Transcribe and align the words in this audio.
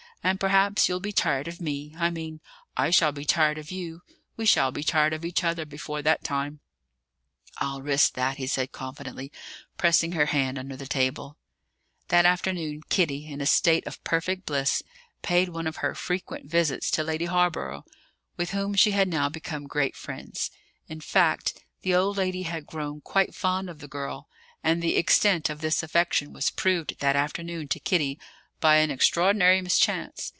And 0.23 0.39
perhaps 0.39 0.87
you'll 0.87 0.99
be 0.99 1.11
tired 1.11 1.47
of 1.47 1.59
me 1.59 1.95
I 1.97 2.11
mean, 2.11 2.41
I 2.77 2.91
shall 2.91 3.11
be 3.11 3.25
tired 3.25 3.57
of 3.57 3.71
you 3.71 4.03
we 4.37 4.45
shall 4.45 4.71
be 4.71 4.83
tired 4.83 5.13
of 5.13 5.25
each 5.25 5.43
other, 5.43 5.65
before 5.65 6.03
that 6.03 6.23
time." 6.23 6.59
"I'll 7.57 7.81
risk 7.81 8.13
that," 8.13 8.37
he 8.37 8.45
said 8.45 8.71
confidently, 8.71 9.31
pressing 9.79 10.11
her 10.11 10.27
hand 10.27 10.59
under 10.59 10.75
the 10.75 10.85
table. 10.85 11.37
That 12.09 12.27
afternoon 12.27 12.81
Kitty, 12.87 13.25
in 13.25 13.41
a 13.41 13.47
state 13.47 13.87
of 13.87 14.01
perfect 14.03 14.45
bliss, 14.45 14.83
paid 15.23 15.49
one 15.49 15.65
of 15.65 15.77
her 15.77 15.95
frequent 15.95 16.45
visits 16.45 16.91
to 16.91 17.03
Lady 17.03 17.25
Hawborough, 17.25 17.83
with 18.37 18.51
whom 18.51 18.75
she 18.75 18.91
had 18.91 19.07
now 19.07 19.27
become 19.27 19.65
great 19.65 19.95
friends; 19.95 20.51
in 20.87 21.01
fact, 21.01 21.63
the 21.81 21.95
old 21.95 22.17
lady 22.17 22.43
had 22.43 22.67
grown 22.67 23.01
quite 23.01 23.33
fond 23.33 23.71
of 23.71 23.79
the 23.79 23.87
girl; 23.87 24.29
and 24.63 24.83
the 24.83 24.97
extent 24.97 25.49
of 25.49 25.61
this 25.61 25.81
affection 25.81 26.31
was 26.31 26.51
proved 26.51 26.99
that 26.99 27.15
afternoon 27.15 27.67
to 27.69 27.79
Kitty 27.79 28.19
by 28.59 28.75
an 28.75 28.91
extraordinary 28.91 29.59
mischance. 29.59 30.29